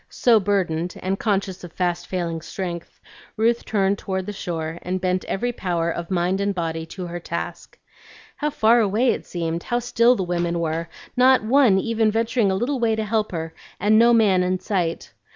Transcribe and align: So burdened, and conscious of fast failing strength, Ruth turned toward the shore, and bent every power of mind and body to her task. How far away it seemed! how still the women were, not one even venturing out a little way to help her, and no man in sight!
So 0.09 0.39
burdened, 0.39 0.95
and 1.03 1.19
conscious 1.19 1.63
of 1.63 1.73
fast 1.73 2.07
failing 2.07 2.41
strength, 2.41 2.99
Ruth 3.37 3.63
turned 3.63 3.99
toward 3.99 4.25
the 4.25 4.33
shore, 4.33 4.79
and 4.81 4.99
bent 4.99 5.23
every 5.25 5.51
power 5.51 5.91
of 5.91 6.09
mind 6.09 6.41
and 6.41 6.55
body 6.55 6.87
to 6.87 7.05
her 7.05 7.19
task. 7.19 7.77
How 8.37 8.49
far 8.49 8.79
away 8.79 9.11
it 9.11 9.27
seemed! 9.27 9.61
how 9.61 9.77
still 9.77 10.15
the 10.15 10.23
women 10.23 10.59
were, 10.59 10.89
not 11.15 11.43
one 11.43 11.77
even 11.77 12.09
venturing 12.09 12.47
out 12.49 12.55
a 12.55 12.55
little 12.55 12.79
way 12.79 12.95
to 12.95 13.05
help 13.05 13.31
her, 13.31 13.53
and 13.79 13.99
no 13.99 14.11
man 14.11 14.41
in 14.41 14.57
sight! 14.57 15.13